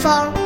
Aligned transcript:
for 0.00 0.39